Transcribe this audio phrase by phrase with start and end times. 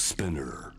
[0.00, 0.72] Spinner.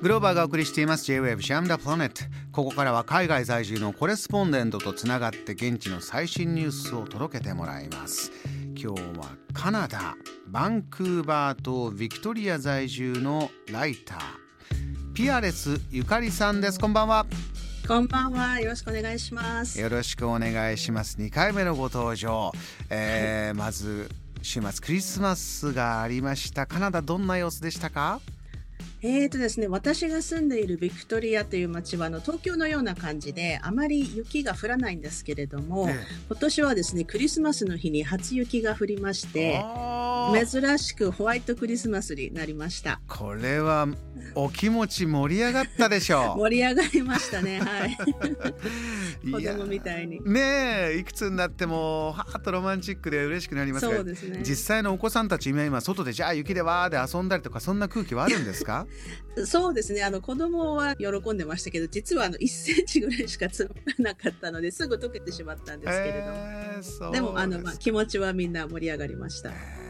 [0.00, 1.04] グローバーがお送りしています。
[1.04, 2.22] J-Wave シャムダプラネット。
[2.50, 8.32] ここからは海外在住のコレスポンデントとつながって現地の最新ニュースを届けてもらいます。
[8.74, 10.16] 今日はカナダ
[10.46, 14.18] バンクーバーとビクトリア在住のライター。
[15.12, 16.80] ピアレスゆかりさんです。
[16.80, 17.26] こんばんは。
[17.86, 18.58] こんばんは。
[18.60, 19.78] よろしくお願いします。
[19.78, 21.18] よろしくお願いします。
[21.18, 22.50] 2回目のご登場、
[22.88, 24.08] えーまず
[24.46, 26.66] 週末クリスマスがありました。
[26.66, 28.20] カナダどんな様子でしたか？
[29.02, 35.94] えーとですね、私が住んでいるビクトリアという街はあの東京のような感じであまり雪が降らないんですけれども、え
[36.28, 39.62] 今年はですねクリスマスの日に初雪が降りまして
[40.50, 43.00] 珍しくホワイトクリスマスになりました。
[43.06, 43.86] これは
[44.34, 47.96] お気持ち盛り上がったでしょ 盛り上がりましたねはい。
[49.28, 50.20] う子供みたいに。
[50.24, 54.40] ねえいくつになってもはーっとロマンチックで嬉しくなりますがそうですね。
[54.42, 58.85] 実際のお子さんたち今今外でじゃあ雪でわーで遊んだりとかそんな空気はあるんですか？
[59.44, 60.02] そうですね。
[60.02, 69.50] あの子供は喜んでましたけど実はあの1センチぐらいしか積もらなかったのですぐ溶けてしまったんですけれども、えーでもあの、すまあ、気持ちはみんな盛り上がりました。
[69.50, 69.86] えー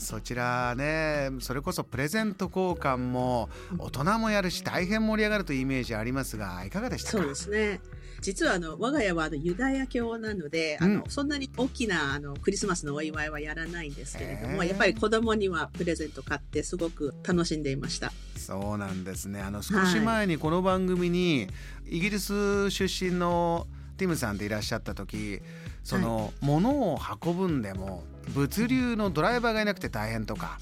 [0.00, 7.18] そちらねそれこそプレゼント交換も大人もやるし大変盛り上がるというイメージありますがいかがでしたか？
[7.18, 7.78] そうですね。
[8.22, 18.12] 実はあの我が家はあのユダヤ教なので、あのうんそんなに大きなあのクリスマスのお祝いはやらないんですけれども、やっぱり子供にはプレゼント買ってすごく楽しんでいました。
[18.36, 21.46] そうなんですねあの少し前にこの番組に
[21.86, 25.40] イギリス出身のティムさんでいらっしゃった時
[25.84, 30.58] その、物を運ぶんでも物流のドライバーがいなくて大変とか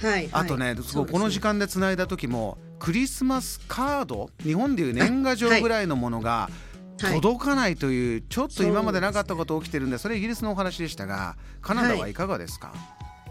[0.00, 0.28] はい。
[0.32, 1.40] あとね、はこの時。
[1.40, 6.73] 間でつないだ時もクリスマスカード日本でいう年賀状ぐらいのものがはい。
[7.12, 12.72] 届かないというちょっと今までなかったこと起きてるんでそれイギリスのお話でしたがカナダはいかがですか、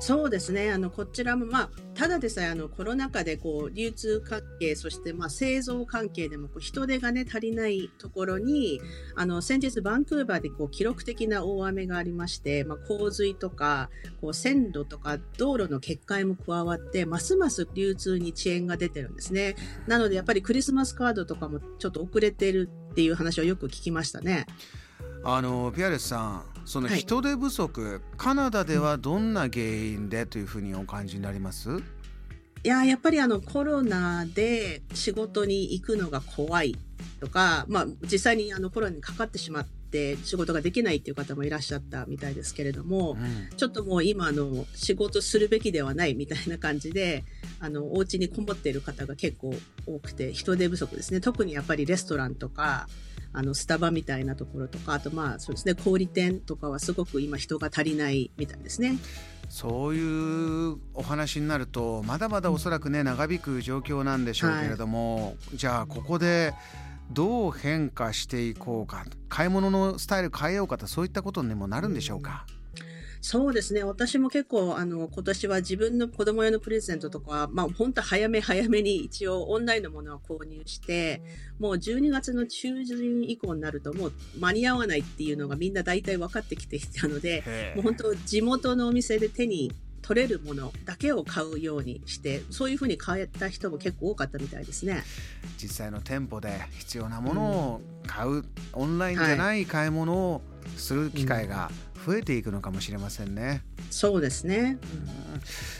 [0.05, 0.69] そうですね。
[0.69, 8.81] あのこちらもまあただでさえあのコロナ禍でこう流通関係そしてまあ製造関係でもこう人手がね足りないところに
[9.15, 13.89] あの先日バンクーバーでこう記録的な大雨がありまして、まあ洪水とか
[14.19, 19.55] こう線路とか道路の決壊も加わってますます流通に遅延が出てるんですね。
[19.87, 24.45] なのでやっぱりクリスマスカードとかもちょっと遅れてるっていう話をよく聞きましたね。
[25.23, 31.69] あのピアレスさんそのはい人手不足、カナダではどんな原因でというふうにお感じになります？
[32.63, 36.77] いややっぱりあのコロナで仕事に行くのが怖い
[37.19, 43.55] とか、まあ、実際にあのコロナにかかってしまって仕事ができないっていう方もいらっしゃったみたいですけれども、うん。
[43.55, 47.23] ちょっともう今あの仕事するべきではないみたいな感じで
[47.59, 49.53] あのお家にこもっている方が結構
[49.85, 51.21] 多くて人手不足ですね。
[51.21, 52.87] 特にやっぱりレストランとか
[53.31, 58.97] あのスタバみたいなところとかあとまあそうですね小売店とかはすごく今人が足りないみたいですね。
[59.49, 66.53] そういうお話になるとまだまだおそらくね長引く状況なんでしょうけれども、じゃあここで
[67.13, 69.05] どう変化していこうか？
[69.29, 72.45] 買い物のスタイル変えようかとそういったことにもなるんでしょうか？
[73.25, 73.85] そうですね。
[73.85, 81.23] 私も結構、あの、今年は自分の子供用のプレゼントとか、まあ、本当早め早めに一応オンラインのものを購入して、
[81.57, 89.71] もう12月の中旬以降になるともう間に合わないっていうのがみんな大体分かってきてきたので、もう本当地元のお店で手に
[90.03, 95.03] 取れるものだけを買うようにして、そういうふうに変えた人も結構多かったみたいですね。
[95.61, 98.43] 実際の店舗で必要なものを買う、
[98.73, 100.41] オンラインじゃない買い物を
[100.77, 101.71] する機会が
[102.05, 103.63] 増えていくのかもしれませんね。
[103.89, 104.77] そうですね。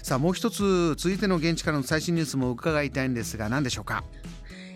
[0.02, 4.04] さあもう一つ続いての現地からの最新ニュースも伺いたいんですが何でしょうか？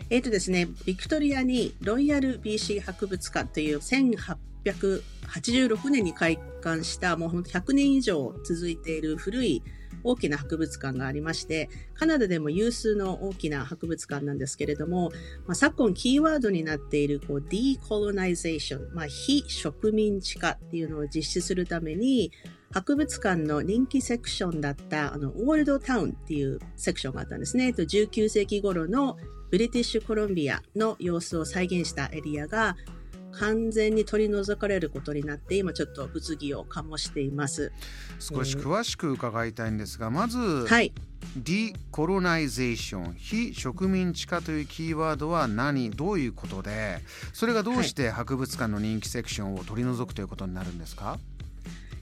[0.10, 3.80] えっ、とですね、ビクトリアにロイヤル BC 博物館という
[4.74, 9.64] 1886年に開館したもうほんと100年以上続いている古い
[10.04, 15.12] 大きな博物館がありまして、カナダでも有数の大きな博物館なんですけれども、
[15.46, 22.32] まあ、昨今キーワードになっているこう decolonization、まあ、非植民地化っていうのを実施するために、
[22.72, 27.70] 博物館の人気セクションだったあのオールドタウンっていうセクションがあったんですね。
[27.70, 29.18] 19世紀頃の
[29.50, 32.76] ブリティッシュコロンビアの様子を再現したエリアが
[33.40, 37.72] 完全に取り除かれることになって今ちょっと物議を醸しています。
[38.20, 40.94] 少し詳しく伺いたいんですがまず、はい。
[41.36, 45.90] decolonization 非植民地化というキーワードは何？
[45.90, 47.00] どういうことで？
[47.34, 51.20] それがどうして博物館の人気セクションを取り除くということになるんですか？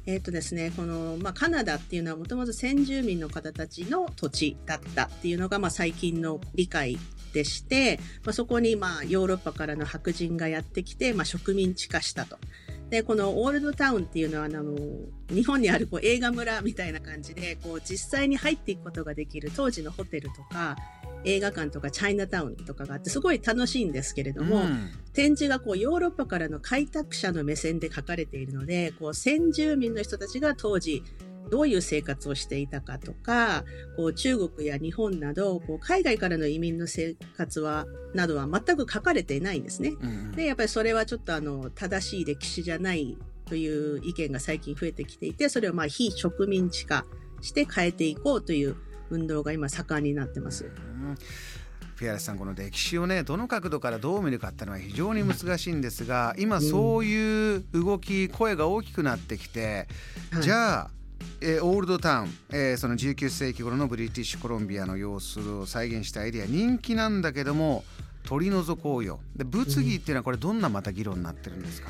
[0.06, 7.00] えっ、とですね、この、まあ、カナダっていうのはもともと先住民の方たちの土地だったっていうのが、まあ、最近の理解
[7.36, 12.38] でして、まあ、そこに、まあ、ヨーロッパからの白人がやってきて、まあ、植民地化したと。
[12.90, 14.64] で、このオールドタウンっていうのは、あの、
[15.30, 20.78] 日本にあるこう映画村みたいな感じで、こう実際に入っていくことができる当時のホテルとか、
[21.26, 31.04] 映画館とかチャイナタウンとかがあってすごい楽しいんですけれども、うん、展示がこうヨーロッパからの開拓者の目線で書かれているのでこう先住民の人たちが当時
[31.50, 33.64] どういう生活をしていたかとか、
[33.98, 39.94] こう中国や日本など、こう海外からの移民の生活は、などは全く書かれていないんですね。
[40.02, 47.06] うん、で、やっぱりそれはちょっとあの、正しい歴史じゃないという意見が最近増えてきていて、それをまあ非植民地化
[47.42, 48.76] して変えていこうという
[49.10, 50.66] 運動が今盛んになってます。
[50.66, 51.16] うん
[51.96, 59.88] フィアレスさんこの歴史をねどの角度からどう見るかっていうのは非常に難しいんですが今そういう動き声が大きくなってきて、
[60.42, 60.92] じゃあ
[61.42, 67.84] えー、オールドタウン、えー、その19世紀頃のブリティッシュコロンビアの様子を再現したエリア人気なんだけども
[68.24, 69.20] 取り除こうよ。
[69.36, 71.90] で物議っていうのはこれどんなまた議論になってるんですか、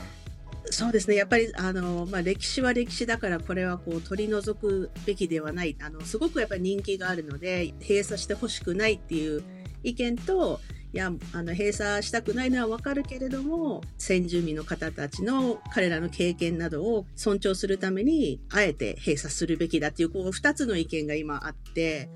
[0.66, 1.16] うん、そうですね。
[1.16, 5.76] やっぱりあの、まあ、歴史は歴史だからこれはこう取り除くべきではない。
[5.82, 9.44] あのすごくやっぱり人気があるので閉鎖してほしくないっていう
[9.84, 10.60] 意見と
[10.96, 22.10] いやあの閉鎖したくないのはわかるけれども先住民の方たちの彼らの経験などを尊重するためにあえて閉鎖するべきだっていうこう2つの意見が今あって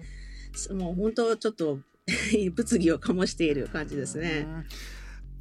[0.71, 1.79] もう本当ちょっと
[2.55, 4.47] 物議を醸している感じですね。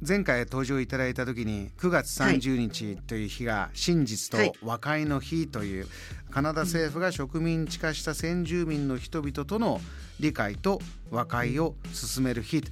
[0.05, 5.87] 前回登場いただいた時に9月30日という日が真実と和解の日という
[6.31, 9.81] カナダ政府が植民地化した先住民の人々との
[10.21, 10.79] 理解と
[11.11, 12.63] 和解を進める日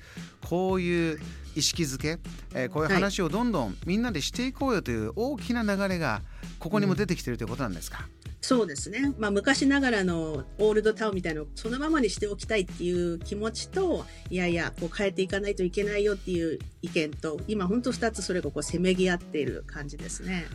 [0.47, 1.19] こういう
[1.55, 2.19] 意識づけ、
[2.53, 6.21] えこういう話をどんどんみんなでしていこうよという大きな流れが
[6.59, 8.07] ここにも出てきているということなんですか、
[8.47, 20.45] そうですね、まあ、昔ながらのオールドタウンみたいなのをそのままにしておきたいっていう気持ちといやいやこう変えていかないといけないよっていう意見と今本当2つそれがこうせめぎ合っている感じですね。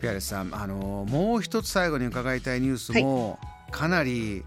[0.00, 3.38] ピアレスさんあのもう一つ最後に伺いたいニュースも、
[3.70, 4.42] かなり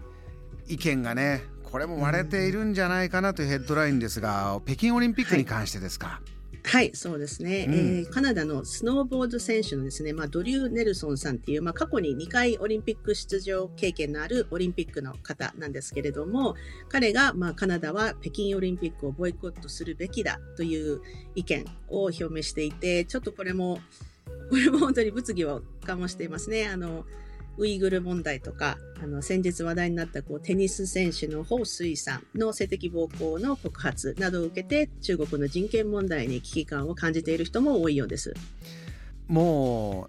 [0.68, 6.06] 意見がねこれも割れているんじゃないかなというヘッドラインですが、北京オリンピックに関してですか。
[6.08, 6.35] はい
[6.66, 16.56] はい、そうですね、うん、えー、カナダのスノーボード選手のですね、まあ、ドリュー・ネルソンさんっていう、まあ、過去に2回オリンピック出場経験のあるオリンピックの方なんですけれども、
[16.88, 21.00] 彼が、まあ、カナダは北京オリンピックをボイコットするべきだという
[21.36, 23.78] 意見を表明していて、ちょっとこれも、
[24.50, 26.66] これも本当に物議を醸していますね。
[26.66, 27.06] あの、
[27.58, 38.34] ウイグル問題とか、あの、先日話題になったこうテニス選手の彭帥さんの性的暴行の告発などを受けて、中国の人権問題に危機感を感じている人も多いようです。
[39.28, 40.08] も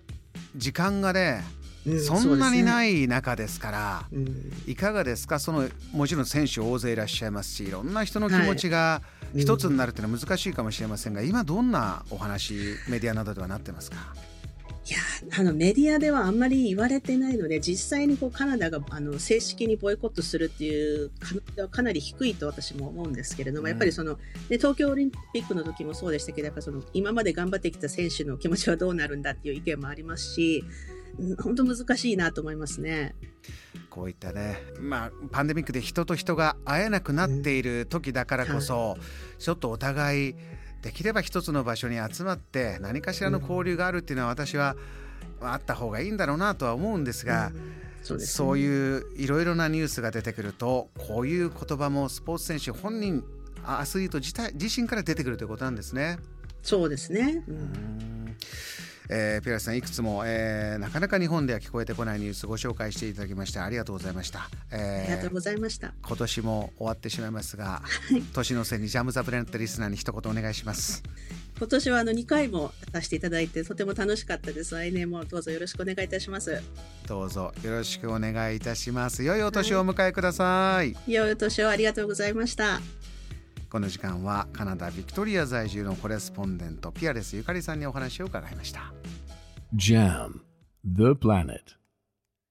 [0.55, 1.43] う、時間がね、
[2.05, 5.39] そんなにない中ですから、うん、いかがですか？
[5.39, 9.01] そのもちろん選手大勢いらっしゃいますしいろんな人の気持ちが
[9.37, 14.13] 一つになるというのは難しいかもしれませんが、今どんなお話メディアなどではなってますか？
[14.87, 14.97] いや
[15.37, 24.17] あのメディアではあんまり言われてないので実際にこうカナダがあの正式にボイコットするっていう可能性はかなり低いと私も思うんですけれども、うん、やっぱりその
[24.47, 30.63] で東京オリンピックの時もそうでしたけどやっぱその今まで頑張ってきた選手の気持ちはどうなるんだっていう意見もありますし
[31.43, 33.15] 本当難しいなと思いますね。
[33.89, 38.99] こういったね、まあ、パンデミックで人と人が会えなくなっている時だからこそ、うんはい、
[39.39, 40.35] ちょっとお互い
[40.81, 44.75] できれば一つの場所に集まって何かしらの交流があるっていうのは私は
[45.41, 47.51] あった方がいいんだろうなとは思うんですが、
[48.03, 53.23] そうそういういろいろなニュースが出てくるとこういう言葉もスポーツ選手本人
[53.65, 56.19] アスリート自体自身から出てくるということなんですね。
[56.63, 57.96] そうですね、うん
[59.09, 65.93] えー、ピラスさんいくつも、えー、なかなか日本では聞こえてこないニュースご紹介していただきましてありがとうございました、えー、ありがとうございました。
[66.05, 67.81] 今年も終わってしまいますが、
[68.33, 71.03] 年の瀬にジャム・ザ・ブレントリスナーに一言お願いします。
[71.57, 74.75] 今年はあの2回も出していただいてとても楽しかったです。
[74.75, 76.61] 来年もどうぞよろしくお願いいたします。
[77.07, 79.23] どうぞよろしくお願いいたします。
[79.23, 82.81] 良いお年をお迎えください、はい、良いお年をありがとうございました
[83.69, 88.93] この時間はカナダビクトリア在住のコレスポンデントピアレスゆかりさんにお話を伺いました。
[89.75, 90.39] JAM
[90.85, 91.59] The Planet.